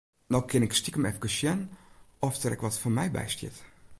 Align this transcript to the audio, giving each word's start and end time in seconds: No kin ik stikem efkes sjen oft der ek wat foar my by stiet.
No 0.31 0.39
kin 0.49 0.65
ik 0.67 0.73
stikem 0.79 1.05
efkes 1.09 1.35
sjen 1.37 1.59
oft 2.27 2.41
der 2.41 2.55
ek 2.55 2.63
wat 2.65 2.79
foar 2.81 2.95
my 2.97 3.07
by 3.15 3.25
stiet. 3.33 3.57